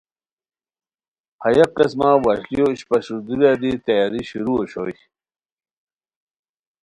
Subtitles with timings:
[1.43, 4.95] ہیہ قسمہ وشلیو اشپاشور دُوریا دی تیاری شروع اوشوئے